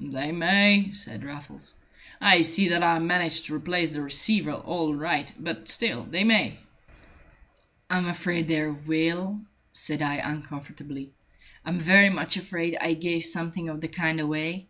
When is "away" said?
14.18-14.66